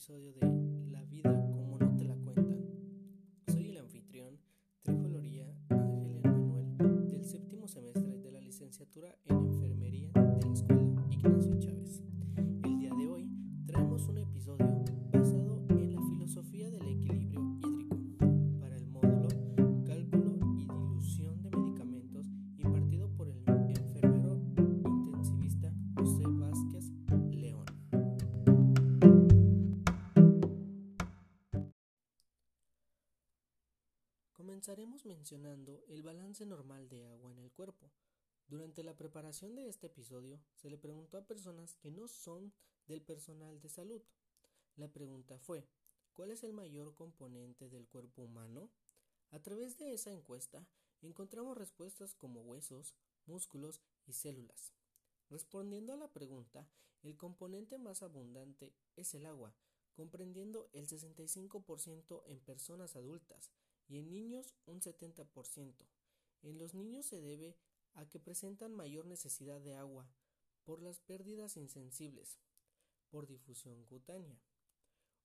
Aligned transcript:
episodio 0.00 0.32
de 0.32 0.90
La 0.90 1.04
vida 1.04 1.30
como 1.52 1.76
no 1.76 1.94
te 1.94 2.04
la 2.04 2.16
cuentan. 2.16 2.64
Soy 3.48 3.68
el 3.68 3.76
anfitrión, 3.76 4.40
Trifoloría 4.82 5.54
Ángel 5.68 6.16
Emanuel, 6.24 7.10
del 7.10 7.22
séptimo 7.22 7.68
semestre 7.68 8.16
de 8.16 8.32
la 8.32 8.40
licenciatura 8.40 9.14
en 9.26 9.36
Enfermería 9.36 10.10
de 10.14 10.46
la 10.46 10.52
Escuela 10.54 10.79
Comenzaremos 34.60 35.06
mencionando 35.06 35.82
el 35.88 36.02
balance 36.02 36.44
normal 36.44 36.86
de 36.90 37.06
agua 37.06 37.32
en 37.32 37.38
el 37.38 37.50
cuerpo. 37.50 37.90
Durante 38.46 38.82
la 38.82 38.94
preparación 38.94 39.54
de 39.54 39.70
este 39.70 39.86
episodio 39.86 40.38
se 40.54 40.68
le 40.68 40.76
preguntó 40.76 41.16
a 41.16 41.26
personas 41.26 41.76
que 41.76 41.90
no 41.90 42.06
son 42.08 42.52
del 42.86 43.00
personal 43.00 43.58
de 43.62 43.70
salud. 43.70 44.02
La 44.76 44.92
pregunta 44.92 45.38
fue, 45.38 45.66
¿cuál 46.12 46.30
es 46.30 46.44
el 46.44 46.52
mayor 46.52 46.94
componente 46.94 47.70
del 47.70 47.88
cuerpo 47.88 48.20
humano? 48.20 48.68
A 49.30 49.40
través 49.40 49.78
de 49.78 49.94
esa 49.94 50.12
encuesta 50.12 50.68
encontramos 51.00 51.56
respuestas 51.56 52.14
como 52.14 52.42
huesos, 52.42 52.94
músculos 53.24 53.80
y 54.06 54.12
células. 54.12 54.74
Respondiendo 55.30 55.94
a 55.94 55.96
la 55.96 56.12
pregunta, 56.12 56.68
el 57.00 57.16
componente 57.16 57.78
más 57.78 58.02
abundante 58.02 58.74
es 58.94 59.14
el 59.14 59.24
agua, 59.24 59.54
comprendiendo 59.94 60.68
el 60.74 60.86
65% 60.86 62.24
en 62.26 62.40
personas 62.40 62.94
adultas 62.94 63.50
y 63.90 63.98
en 63.98 64.08
niños 64.08 64.54
un 64.66 64.80
70%. 64.80 65.74
En 66.42 66.58
los 66.58 66.74
niños 66.74 67.06
se 67.06 67.20
debe 67.20 67.58
a 67.94 68.08
que 68.08 68.20
presentan 68.20 68.72
mayor 68.72 69.04
necesidad 69.04 69.60
de 69.60 69.74
agua 69.74 70.08
por 70.62 70.80
las 70.80 71.00
pérdidas 71.00 71.56
insensibles, 71.56 72.38
por 73.10 73.26
difusión 73.26 73.84
cutánea. 73.84 74.40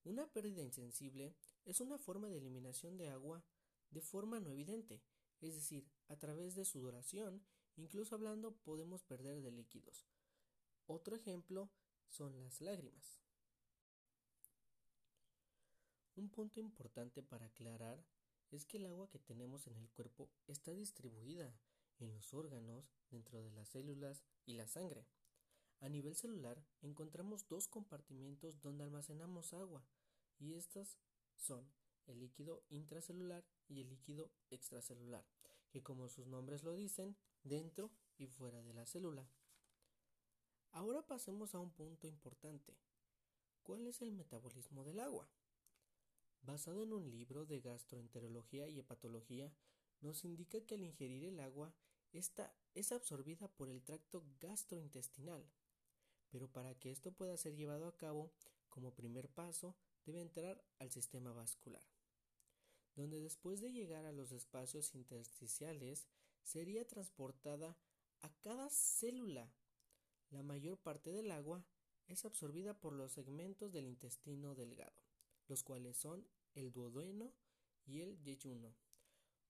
Una 0.02 0.26
pérdida 0.26 0.62
insensible 0.62 1.36
es 1.64 1.80
una 1.80 1.96
forma 1.96 2.28
de 2.28 2.38
eliminación 2.38 2.96
de 2.96 3.08
agua 3.08 3.44
de 3.90 4.02
forma 4.02 4.40
no 4.40 4.50
evidente, 4.50 5.00
es 5.40 5.54
decir, 5.54 5.88
a 6.08 6.16
través 6.16 6.56
de 6.56 6.64
sudoración, 6.64 7.46
incluso 7.76 8.16
hablando 8.16 8.56
podemos 8.56 9.04
perder 9.04 9.42
de 9.42 9.52
líquidos. 9.52 10.08
Otro 10.86 11.14
ejemplo 11.14 11.70
son 12.08 12.40
las 12.40 12.60
lágrimas. 12.60 13.20
Un 16.16 16.30
punto 16.30 16.58
importante 16.58 17.22
para 17.22 17.46
aclarar 17.46 18.04
es 18.50 18.64
que 18.64 18.78
el 18.78 18.86
agua 18.86 19.08
que 19.08 19.18
tenemos 19.18 19.66
en 19.66 19.76
el 19.76 19.88
cuerpo 19.90 20.30
está 20.46 20.72
distribuida 20.72 21.58
en 21.98 22.12
los 22.12 22.34
órganos, 22.34 22.92
dentro 23.10 23.42
de 23.42 23.50
las 23.50 23.68
células 23.68 24.24
y 24.44 24.54
la 24.54 24.66
sangre. 24.66 25.06
A 25.80 25.88
nivel 25.88 26.16
celular 26.16 26.64
encontramos 26.82 27.48
dos 27.48 27.68
compartimentos 27.68 28.60
donde 28.60 28.84
almacenamos 28.84 29.52
agua 29.52 29.86
y 30.38 30.54
estos 30.54 30.98
son 31.34 31.70
el 32.06 32.20
líquido 32.20 32.64
intracelular 32.68 33.44
y 33.68 33.80
el 33.80 33.88
líquido 33.88 34.30
extracelular, 34.50 35.26
que 35.70 35.82
como 35.82 36.08
sus 36.08 36.26
nombres 36.26 36.62
lo 36.62 36.74
dicen, 36.74 37.16
dentro 37.42 37.90
y 38.16 38.26
fuera 38.26 38.62
de 38.62 38.72
la 38.72 38.86
célula. 38.86 39.28
Ahora 40.70 41.06
pasemos 41.06 41.54
a 41.54 41.58
un 41.58 41.72
punto 41.72 42.06
importante. 42.06 42.76
¿Cuál 43.62 43.86
es 43.86 44.02
el 44.02 44.12
metabolismo 44.12 44.84
del 44.84 45.00
agua? 45.00 45.28
Basado 46.42 46.82
en 46.82 46.92
un 46.92 47.10
libro 47.10 47.44
de 47.44 47.60
gastroenterología 47.60 48.68
y 48.68 48.78
hepatología, 48.78 49.52
nos 50.00 50.24
indica 50.24 50.60
que 50.60 50.74
al 50.74 50.84
ingerir 50.84 51.24
el 51.24 51.40
agua, 51.40 51.74
esta 52.12 52.54
es 52.74 52.92
absorbida 52.92 53.48
por 53.48 53.68
el 53.68 53.82
tracto 53.82 54.24
gastrointestinal. 54.40 55.48
Pero 56.30 56.48
para 56.48 56.74
que 56.74 56.90
esto 56.90 57.12
pueda 57.12 57.36
ser 57.36 57.56
llevado 57.56 57.86
a 57.86 57.96
cabo, 57.96 58.32
como 58.68 58.94
primer 58.94 59.28
paso, 59.28 59.76
debe 60.04 60.20
entrar 60.20 60.62
al 60.78 60.90
sistema 60.90 61.32
vascular, 61.32 61.84
donde 62.94 63.20
después 63.20 63.60
de 63.60 63.72
llegar 63.72 64.04
a 64.04 64.12
los 64.12 64.32
espacios 64.32 64.94
intersticiales, 64.94 66.06
sería 66.42 66.86
transportada 66.86 67.76
a 68.22 68.28
cada 68.40 68.68
célula. 68.70 69.52
La 70.30 70.42
mayor 70.42 70.78
parte 70.78 71.10
del 71.10 71.30
agua 71.30 71.64
es 72.06 72.24
absorbida 72.24 72.78
por 72.78 72.92
los 72.92 73.12
segmentos 73.12 73.72
del 73.72 73.86
intestino 73.86 74.54
delgado, 74.54 75.02
los 75.48 75.62
cuales 75.62 75.96
son 75.96 76.26
el 76.54 76.72
duodeno 76.72 77.32
y 77.84 78.00
el 78.00 78.20
yeyuno. 78.22 78.74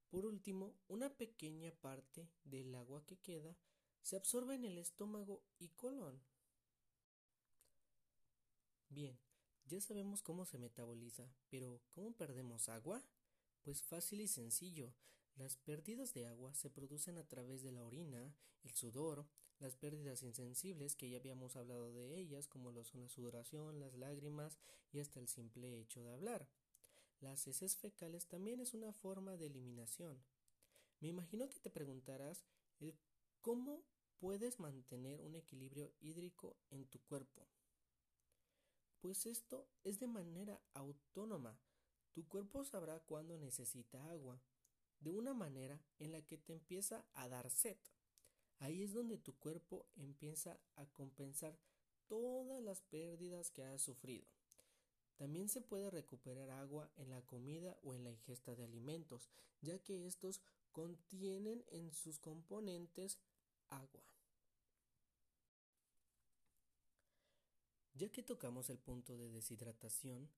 Por 0.08 0.26
último, 0.26 0.74
una 0.88 1.16
pequeña 1.16 1.72
parte 1.72 2.30
del 2.44 2.74
agua 2.74 3.04
que 3.06 3.18
queda 3.18 3.56
se 4.02 4.16
absorbe 4.16 4.54
en 4.54 4.64
el 4.64 4.78
estómago 4.78 5.42
y 5.58 5.70
colon. 5.70 6.22
Bien, 8.88 9.18
ya 9.66 9.80
sabemos 9.80 10.22
cómo 10.22 10.44
se 10.44 10.58
metaboliza, 10.58 11.28
pero 11.48 11.82
¿cómo 11.90 12.16
perdemos 12.16 12.68
agua? 12.68 13.02
Pues 13.62 13.82
fácil 13.82 14.20
y 14.20 14.28
sencillo. 14.28 14.94
Las 15.34 15.56
pérdidas 15.56 16.14
de 16.14 16.26
agua 16.26 16.54
se 16.54 16.70
producen 16.70 17.18
a 17.18 17.26
través 17.26 17.62
de 17.62 17.72
la 17.72 17.84
orina, 17.84 18.34
el 18.62 18.72
sudor, 18.72 19.26
las 19.58 19.76
pérdidas 19.76 20.22
insensibles 20.22 20.96
que 20.96 21.08
ya 21.08 21.18
habíamos 21.18 21.56
hablado 21.56 21.92
de 21.92 22.18
ellas, 22.18 22.46
como 22.48 22.70
lo 22.70 22.84
son 22.84 23.02
la 23.02 23.08
sudoración, 23.08 23.80
las 23.80 23.94
lágrimas 23.94 24.58
y 24.92 25.00
hasta 25.00 25.20
el 25.20 25.28
simple 25.28 25.80
hecho 25.80 26.02
de 26.02 26.10
hablar. 26.10 26.48
Las 27.20 27.46
heces 27.46 27.76
fecales 27.76 28.26
también 28.26 28.60
es 28.60 28.74
una 28.74 28.92
forma 28.92 29.36
de 29.36 29.46
eliminación. 29.46 30.22
Me 31.00 31.08
imagino 31.08 31.48
que 31.48 31.58
te 31.58 31.70
preguntarás 31.70 32.44
el 32.78 32.94
cómo 33.40 33.82
puedes 34.18 34.60
mantener 34.60 35.20
un 35.22 35.34
equilibrio 35.34 35.92
hídrico 36.00 36.56
en 36.70 36.86
tu 36.86 37.00
cuerpo. 37.00 37.46
Pues 39.00 39.26
esto 39.26 39.68
es 39.84 39.98
de 39.98 40.06
manera 40.06 40.60
autónoma. 40.74 41.58
Tu 42.12 42.26
cuerpo 42.26 42.64
sabrá 42.64 43.00
cuándo 43.00 43.36
necesita 43.38 44.10
agua, 44.10 44.40
de 45.00 45.12
una 45.12 45.34
manera 45.34 45.80
en 45.98 46.12
la 46.12 46.22
que 46.22 46.38
te 46.38 46.52
empieza 46.52 47.04
a 47.12 47.28
dar 47.28 47.50
sed. 47.50 47.76
Ahí 48.58 48.82
es 48.82 48.92
donde 48.92 49.18
tu 49.18 49.34
cuerpo 49.38 49.86
empieza 49.96 50.58
a 50.76 50.86
compensar 50.86 51.58
todas 52.06 52.62
las 52.62 52.80
pérdidas 52.82 53.50
que 53.50 53.64
has 53.64 53.82
sufrido. 53.82 54.26
También 55.16 55.48
se 55.48 55.60
puede 55.60 55.90
recuperar 55.90 56.50
agua 56.50 56.90
en 56.96 57.10
la 57.10 57.22
comida 57.22 57.78
o 57.82 57.94
en 57.94 58.04
la 58.04 58.10
ingesta 58.10 58.54
de 58.54 58.64
alimentos, 58.64 59.28
ya 59.62 59.78
que 59.78 60.06
estos 60.06 60.40
contienen 60.72 61.64
en 61.68 61.90
sus 61.92 62.18
componentes 62.18 63.18
agua. 63.68 64.04
Ya 67.94 68.10
que 68.10 68.22
tocamos 68.22 68.68
el 68.68 68.78
punto 68.78 69.16
de 69.16 69.30
deshidratación, 69.30 70.28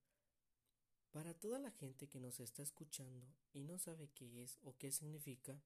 para 1.11 1.33
toda 1.33 1.59
la 1.59 1.71
gente 1.71 2.07
que 2.07 2.19
nos 2.19 2.39
está 2.39 2.61
escuchando 2.61 3.27
y 3.51 3.63
no 3.63 3.79
sabe 3.79 4.09
qué 4.09 4.43
es 4.43 4.59
o 4.61 4.77
qué 4.77 4.91
significa, 4.91 5.61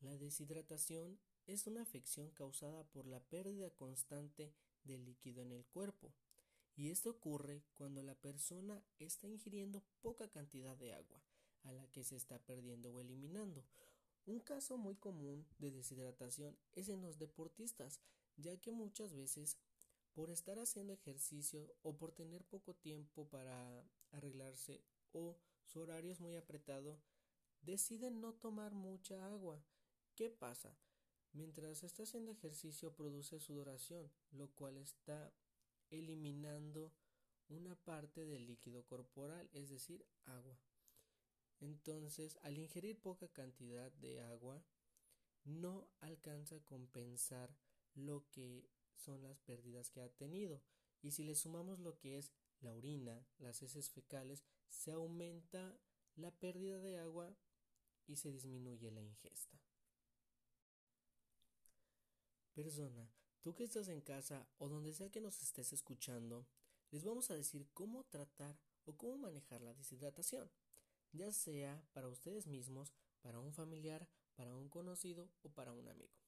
la 0.00 0.16
deshidratación 0.16 1.18
es 1.46 1.66
una 1.66 1.82
afección 1.82 2.30
causada 2.30 2.84
por 2.84 3.06
la 3.06 3.20
pérdida 3.20 3.70
constante 3.70 4.52
de 4.84 4.98
líquido 4.98 5.42
en 5.42 5.52
el 5.52 5.64
cuerpo 5.66 6.12
y 6.78 6.90
esto 6.90 7.10
ocurre 7.10 7.64
cuando 7.74 8.04
la 8.04 8.14
persona 8.14 8.80
está 9.00 9.26
ingiriendo 9.26 9.82
poca 10.00 10.28
cantidad 10.28 10.76
de 10.76 10.94
agua, 10.94 11.20
a 11.64 11.72
la 11.72 11.84
que 11.88 12.04
se 12.04 12.14
está 12.14 12.38
perdiendo 12.38 12.92
o 12.92 13.00
eliminando. 13.00 13.64
Un 14.26 14.38
caso 14.38 14.78
muy 14.78 14.94
común 14.94 15.44
de 15.58 15.72
deshidratación 15.72 16.56
es 16.74 16.88
en 16.88 17.02
los 17.02 17.18
deportistas, 17.18 18.00
ya 18.36 18.56
que 18.60 18.70
muchas 18.70 19.12
veces 19.12 19.58
por 20.14 20.30
estar 20.30 20.58
haciendo 20.60 20.92
ejercicio 20.92 21.74
o 21.82 21.96
por 21.96 22.12
tener 22.12 22.44
poco 22.44 22.74
tiempo 22.74 23.26
para 23.28 23.84
arreglarse 24.12 24.80
o 25.12 25.36
su 25.64 25.80
horario 25.80 26.12
es 26.12 26.20
muy 26.20 26.36
apretado, 26.36 27.00
deciden 27.62 28.20
no 28.20 28.34
tomar 28.34 28.72
mucha 28.72 29.26
agua. 29.26 29.60
¿Qué 30.18 30.30
pasa? 30.30 30.76
Mientras 31.32 31.84
está 31.84 32.02
haciendo 32.02 32.32
ejercicio 32.32 32.92
produce 32.92 33.38
sudoración, 33.38 34.10
lo 34.32 34.50
cual 34.50 34.76
está 34.76 35.32
eliminando 35.90 36.92
una 37.48 37.76
parte 37.76 38.26
del 38.26 38.44
líquido 38.44 38.84
corporal, 38.84 39.48
es 39.52 39.68
decir, 39.70 40.04
agua. 40.24 40.58
Entonces, 41.60 42.36
al 42.42 42.58
ingerir 42.58 43.00
poca 43.00 43.28
cantidad 43.28 43.92
de 43.92 44.20
agua, 44.22 44.64
no 45.44 45.88
alcanza 46.00 46.56
a 46.56 46.64
compensar 46.64 47.56
lo 47.94 48.28
que 48.32 48.68
son 48.96 49.22
las 49.22 49.38
pérdidas 49.38 49.88
que 49.88 50.00
ha 50.00 50.08
tenido. 50.08 50.64
Y 51.00 51.12
si 51.12 51.22
le 51.22 51.36
sumamos 51.36 51.78
lo 51.78 51.96
que 51.96 52.18
es 52.18 52.32
la 52.58 52.74
orina, 52.74 53.24
las 53.38 53.62
heces 53.62 53.88
fecales, 53.88 54.42
se 54.68 54.90
aumenta 54.90 55.78
la 56.16 56.32
pérdida 56.32 56.80
de 56.80 56.98
agua 56.98 57.36
y 58.08 58.16
se 58.16 58.32
disminuye 58.32 58.90
la 58.90 59.00
ingesta. 59.00 59.62
Persona, 62.58 63.08
Tú 63.40 63.54
que 63.54 63.62
estás 63.62 63.86
en 63.86 64.00
casa 64.00 64.48
o 64.58 64.68
donde 64.68 64.92
sea 64.92 65.10
que 65.10 65.20
nos 65.20 65.40
estés 65.42 65.72
escuchando, 65.72 66.44
les 66.90 67.04
vamos 67.04 67.30
a 67.30 67.36
decir 67.36 67.68
cómo 67.72 68.02
tratar 68.02 68.58
o 68.84 68.96
cómo 68.96 69.16
manejar 69.16 69.62
la 69.62 69.74
deshidratación, 69.74 70.50
ya 71.12 71.30
sea 71.30 71.80
para 71.92 72.08
ustedes 72.08 72.48
mismos, 72.48 72.92
para 73.22 73.38
un 73.38 73.52
familiar, 73.52 74.08
para 74.34 74.56
un 74.56 74.68
conocido 74.68 75.30
o 75.42 75.50
para 75.50 75.72
un 75.72 75.88
amigo. 75.88 76.18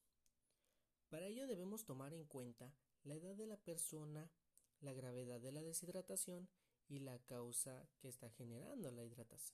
Para 1.09 1.27
ello 1.27 1.49
debemos 1.49 1.85
tomar 1.85 2.15
en 2.15 2.25
cuenta 2.27 2.73
la 3.03 3.17
edad 3.17 3.35
de 3.35 3.49
la 3.49 3.56
persona, 3.56 4.31
la 4.79 4.93
gravedad 4.93 5.41
de 5.41 5.50
la 5.50 5.62
deshidratación 5.62 6.49
y 6.87 7.00
la 7.00 7.19
causa 7.19 7.88
que 7.99 8.09
está 8.09 8.31
generando 8.31 8.93
la, 8.93 9.05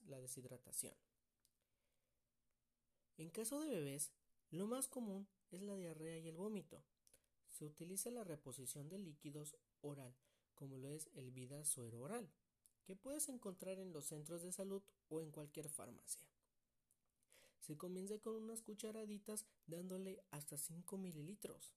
la 0.05 0.21
deshidratación. 0.21 0.93
En 3.17 3.31
caso 3.31 3.59
de 3.61 3.71
bebés, 3.71 4.11
lo 4.51 4.67
más 4.67 4.87
común 4.87 5.27
es 5.51 5.61
la 5.61 5.75
diarrea 5.75 6.17
y 6.19 6.27
el 6.27 6.37
vómito. 6.37 6.83
Se 7.49 7.65
utiliza 7.65 8.11
la 8.11 8.23
reposición 8.23 8.89
de 8.89 8.97
líquidos 8.97 9.55
oral, 9.81 10.15
como 10.55 10.77
lo 10.77 10.89
es 10.89 11.09
el 11.13 11.31
Vida 11.31 11.65
Suero 11.65 12.01
Oral, 12.01 12.29
que 12.85 12.95
puedes 12.95 13.27
encontrar 13.29 13.79
en 13.79 13.91
los 13.91 14.05
centros 14.05 14.41
de 14.43 14.51
salud 14.51 14.81
o 15.09 15.21
en 15.21 15.31
cualquier 15.31 15.69
farmacia. 15.69 16.25
Se 17.59 17.77
comienza 17.77 18.17
con 18.19 18.35
unas 18.35 18.61
cucharaditas 18.61 19.45
dándole 19.65 20.23
hasta 20.31 20.57
5 20.57 20.97
mililitros 20.97 21.73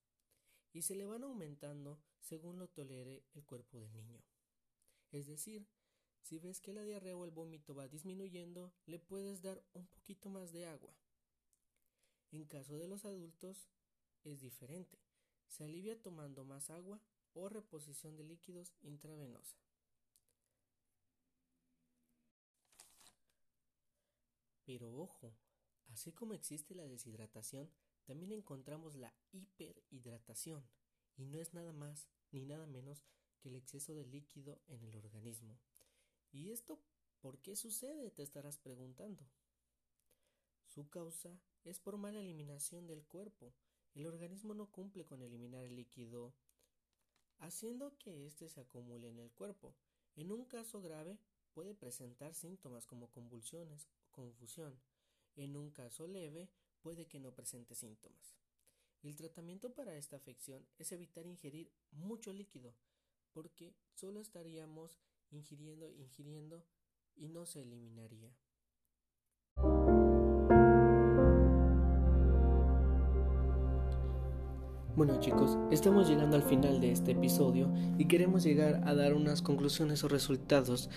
y 0.72 0.82
se 0.82 0.94
le 0.94 1.06
van 1.06 1.24
aumentando 1.24 2.00
según 2.20 2.58
lo 2.60 2.68
tolere 2.68 3.24
el 3.34 3.44
cuerpo 3.44 3.80
del 3.80 3.92
niño. 3.92 4.22
Es 5.10 5.26
decir, 5.26 5.66
si 6.22 6.38
ves 6.38 6.60
que 6.60 6.72
la 6.72 6.84
diarrea 6.84 7.16
o 7.16 7.24
el 7.24 7.32
vómito 7.32 7.74
va 7.74 7.88
disminuyendo, 7.88 8.72
le 8.86 9.00
puedes 9.00 9.42
dar 9.42 9.64
un 9.72 9.88
poquito 9.88 10.28
más 10.28 10.52
de 10.52 10.66
agua. 10.66 10.94
En 12.32 12.44
caso 12.44 12.78
de 12.78 12.86
los 12.86 13.04
adultos 13.04 13.68
es 14.24 14.40
diferente. 14.40 14.98
Se 15.48 15.64
alivia 15.64 16.00
tomando 16.00 16.44
más 16.44 16.70
agua 16.70 17.00
o 17.34 17.48
reposición 17.48 18.16
de 18.16 18.24
líquidos 18.24 18.74
intravenosa. 18.82 19.56
Pero 24.64 24.94
ojo, 24.96 25.34
así 25.88 26.12
como 26.12 26.34
existe 26.34 26.76
la 26.76 26.86
deshidratación, 26.86 27.68
también 28.04 28.30
encontramos 28.30 28.94
la 28.94 29.12
hiperhidratación, 29.32 30.64
y 31.16 31.26
no 31.26 31.40
es 31.40 31.54
nada 31.54 31.72
más 31.72 32.08
ni 32.30 32.44
nada 32.44 32.66
menos 32.66 33.04
que 33.40 33.48
el 33.48 33.56
exceso 33.56 33.94
de 33.94 34.06
líquido 34.06 34.60
en 34.68 34.84
el 34.84 34.96
organismo. 34.96 35.58
¿Y 36.30 36.52
esto 36.52 36.78
por 37.20 37.40
qué 37.40 37.56
sucede? 37.56 38.10
Te 38.10 38.22
estarás 38.22 38.58
preguntando. 38.58 39.24
Su 40.66 40.88
causa 40.88 41.36
es 41.64 41.78
por 41.78 41.96
mala 41.96 42.20
eliminación 42.20 42.86
del 42.86 43.04
cuerpo. 43.04 43.54
El 43.94 44.06
organismo 44.06 44.54
no 44.54 44.70
cumple 44.70 45.04
con 45.04 45.22
eliminar 45.22 45.64
el 45.64 45.76
líquido, 45.76 46.34
haciendo 47.38 47.96
que 47.98 48.26
éste 48.26 48.48
se 48.48 48.60
acumule 48.60 49.08
en 49.08 49.18
el 49.18 49.32
cuerpo. 49.32 49.74
En 50.16 50.30
un 50.32 50.44
caso 50.44 50.80
grave 50.80 51.18
puede 51.52 51.74
presentar 51.74 52.34
síntomas 52.34 52.86
como 52.86 53.10
convulsiones 53.10 53.88
o 54.06 54.12
confusión. 54.12 54.80
En 55.36 55.56
un 55.56 55.70
caso 55.70 56.06
leve 56.06 56.50
puede 56.82 57.06
que 57.06 57.20
no 57.20 57.34
presente 57.34 57.74
síntomas. 57.74 58.36
El 59.02 59.16
tratamiento 59.16 59.74
para 59.74 59.96
esta 59.96 60.16
afección 60.16 60.66
es 60.78 60.92
evitar 60.92 61.26
ingerir 61.26 61.72
mucho 61.90 62.32
líquido, 62.32 62.74
porque 63.32 63.74
solo 63.94 64.20
estaríamos 64.20 65.00
ingiriendo, 65.30 65.90
ingiriendo 65.90 66.66
y 67.16 67.28
no 67.28 67.46
se 67.46 67.62
eliminaría. 67.62 68.36
Bueno 74.96 75.20
chicos, 75.20 75.56
estamos 75.70 76.08
llegando 76.08 76.36
al 76.36 76.42
final 76.42 76.80
de 76.80 76.90
este 76.90 77.12
episodio 77.12 77.70
y 77.96 78.06
queremos 78.06 78.42
llegar 78.42 78.82
a 78.84 78.94
dar 78.94 79.14
unas 79.14 79.40
conclusiones 79.40 80.02
o 80.02 80.08
resultados 80.08 80.90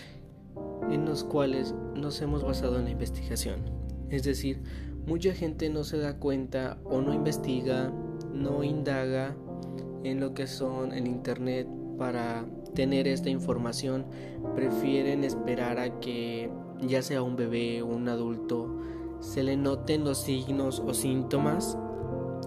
en 0.89 1.05
los 1.05 1.23
cuales 1.23 1.75
nos 1.95 2.19
hemos 2.21 2.43
basado 2.43 2.79
en 2.79 2.85
la 2.85 2.89
investigación. 2.89 3.61
Es 4.09 4.23
decir, 4.23 4.63
mucha 5.05 5.33
gente 5.33 5.69
no 5.69 5.83
se 5.83 5.99
da 5.99 6.17
cuenta 6.17 6.79
o 6.85 7.01
no 7.01 7.13
investiga, 7.13 7.93
no 8.33 8.63
indaga 8.63 9.35
en 10.03 10.19
lo 10.19 10.33
que 10.33 10.47
son 10.47 10.91
el 10.91 11.07
Internet 11.07 11.67
para 11.99 12.47
tener 12.73 13.07
esta 13.07 13.29
información. 13.29 14.05
Prefieren 14.55 15.23
esperar 15.23 15.77
a 15.77 15.99
que 15.99 16.51
ya 16.81 17.03
sea 17.03 17.21
un 17.21 17.35
bebé 17.35 17.83
o 17.83 17.87
un 17.87 18.09
adulto 18.09 18.75
se 19.19 19.43
le 19.43 19.55
noten 19.55 20.03
los 20.03 20.17
signos 20.17 20.81
o 20.85 20.93
síntomas 20.93 21.77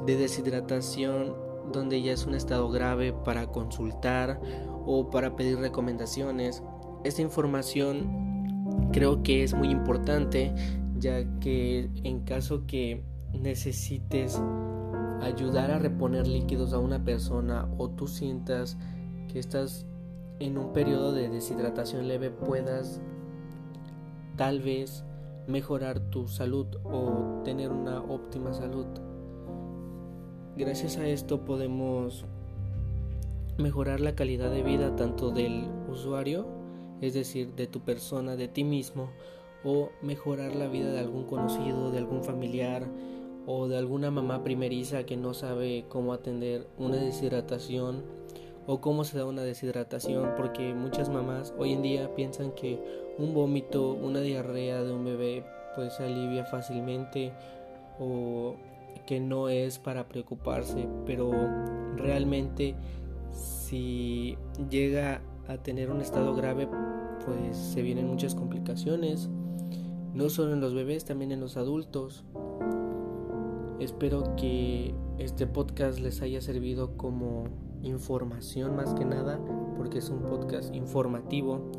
de 0.07 0.17
deshidratación 0.17 1.35
donde 1.73 2.01
ya 2.01 2.13
es 2.13 2.27
un 2.27 2.35
estado 2.35 2.69
grave 2.71 3.13
para 3.13 3.49
consultar 3.49 4.41
o 4.87 5.11
para 5.11 5.35
pedir 5.35 5.59
recomendaciones. 5.59 6.63
Esta 7.05 7.23
información 7.23 8.89
creo 8.93 9.23
que 9.23 9.43
es 9.43 9.55
muy 9.55 9.71
importante 9.71 10.55
ya 10.99 11.25
que 11.41 11.91
en 12.05 12.21
caso 12.21 12.67
que 12.67 13.03
necesites 13.33 14.41
ayudar 15.21 15.71
a 15.71 15.79
reponer 15.79 16.27
líquidos 16.27 16.73
a 16.73 16.79
una 16.79 17.03
persona 17.05 17.69
o 17.79 17.91
tú 17.91 18.07
sientas 18.07 18.77
que 19.29 19.39
estás 19.39 19.87
en 20.39 20.59
un 20.59 20.73
periodo 20.73 21.13
de 21.13 21.29
deshidratación 21.29 22.07
leve 22.09 22.31
puedas 22.31 23.01
tal 24.37 24.61
vez 24.61 25.05
mejorar 25.47 26.01
tu 26.11 26.29
salud 26.29 26.67
o 26.85 27.43
tener 27.45 27.71
una 27.71 28.03
óptima 28.03 28.53
salud. 28.53 28.87
Gracias 30.59 30.97
a 30.97 31.07
esto 31.07 31.45
podemos 31.45 32.25
mejorar 33.59 34.01
la 34.01 34.15
calidad 34.15 34.51
de 34.51 34.63
vida 34.63 34.97
tanto 34.97 35.31
del 35.31 35.69
usuario, 35.93 36.47
es 37.03 37.13
decir, 37.13 37.55
de 37.57 37.67
tu 37.67 37.81
persona, 37.81 38.37
de 38.37 38.49
ti 38.49 38.65
mismo, 38.65 39.11
o 39.65 39.91
mejorar 40.01 40.57
la 40.57 40.67
vida 40.67 40.91
de 40.91 41.01
algún 41.01 41.25
conocido, 41.25 41.91
de 41.91 41.99
algún 41.99 42.25
familiar 42.25 42.89
o 43.47 43.69
de 43.69 43.77
alguna 43.77 44.11
mamá 44.11 44.43
primeriza 44.43 45.05
que 45.05 45.19
no 45.19 45.35
sabe 45.35 45.85
cómo 45.91 46.15
atender 46.15 46.67
una 46.79 46.97
deshidratación 46.97 48.03
o 48.67 48.81
cómo 48.81 49.05
se 49.05 49.19
da 49.19 49.27
una 49.27 49.43
deshidratación, 49.43 50.31
porque 50.39 50.73
muchas 50.73 51.11
mamás 51.11 51.53
hoy 51.59 51.75
en 51.75 51.83
día 51.83 52.15
piensan 52.15 52.53
que 52.53 52.81
un 53.19 53.35
vómito, 53.35 53.93
una 53.93 54.21
diarrea 54.21 54.83
de 54.83 54.91
un 54.91 55.05
bebé 55.05 55.45
pues 55.75 55.93
se 55.93 56.05
alivia 56.05 56.47
fácilmente 56.47 57.35
o 58.01 58.57
que 59.05 59.21
no 59.21 59.49
es 59.49 59.79
para 59.79 60.09
preocuparse, 60.09 60.89
pero 61.05 61.31
realmente 61.97 62.75
si 63.31 64.37
llega 64.71 65.21
a 65.49 65.59
tener 65.59 65.91
un 65.91 66.01
estado 66.01 66.35
grave, 66.35 66.69
pues 67.25 67.57
se 67.57 67.83
vienen 67.83 68.07
muchas 68.07 68.35
complicaciones, 68.35 69.29
no 70.15 70.29
solo 70.29 70.53
en 70.53 70.61
los 70.61 70.75
bebés, 70.75 71.05
también 71.05 71.33
en 71.33 71.41
los 71.41 71.57
adultos. 71.57 72.25
Espero 73.81 74.35
que 74.37 74.95
este 75.19 75.47
podcast 75.47 76.01
les 76.01 76.23
haya 76.23 76.41
servido 76.41 76.97
como 76.97 77.45
información 77.83 78.75
más 78.77 78.95
que 78.95 79.05
nada, 79.05 79.39
porque 79.77 79.99
es 79.99 80.09
un 80.09 80.23
podcast 80.23 80.75
informativo. 80.75 81.71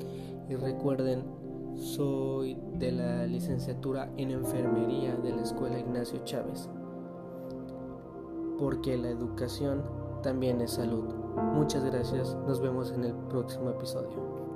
Y 0.50 0.56
recuerden, 0.56 1.24
soy 1.76 2.58
de 2.76 2.92
la 2.92 3.26
licenciatura 3.26 4.12
en 4.18 4.32
enfermería 4.32 5.16
de 5.16 5.36
la 5.36 5.42
Escuela 5.42 5.80
Ignacio 5.80 6.20
Chávez 6.24 6.70
porque 8.60 8.98
la 8.98 9.10
educación 9.10 9.84
también 10.24 10.62
es 10.62 10.72
salud. 10.72 11.06
Muchas 11.54 11.84
gracias, 11.84 12.36
nos 12.48 12.60
vemos 12.60 12.92
en 12.92 13.04
el 13.04 13.14
próximo 13.30 13.70
episodio. 13.70 14.47